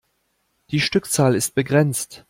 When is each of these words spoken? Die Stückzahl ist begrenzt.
Die 0.71 0.79
Stückzahl 0.79 1.35
ist 1.35 1.53
begrenzt. 1.53 2.19